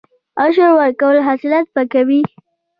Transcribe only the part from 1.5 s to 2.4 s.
پاکوي.